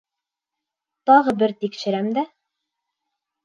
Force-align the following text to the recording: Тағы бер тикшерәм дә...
Тағы 1.11 1.35
бер 1.43 1.55
тикшерәм 1.61 2.13
дә... 2.19 2.27